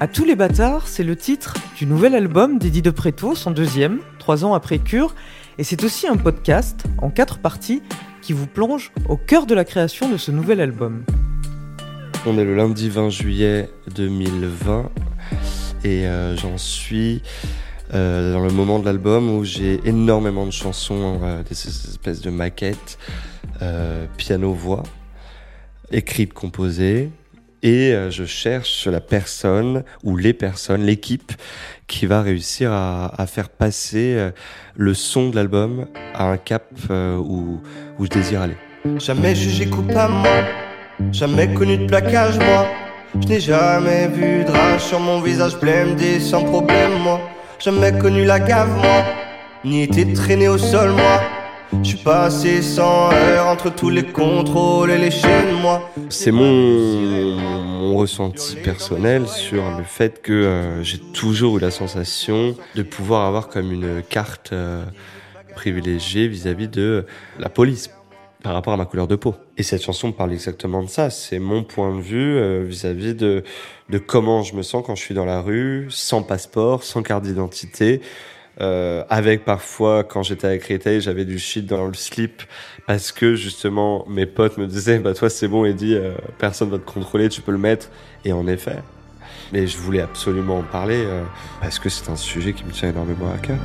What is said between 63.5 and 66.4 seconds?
une carte euh, privilégiée